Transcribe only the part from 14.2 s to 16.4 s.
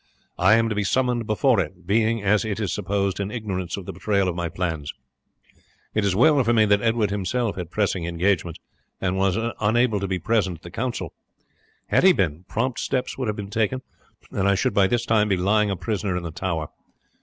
and I should by this time be lying a prisoner in the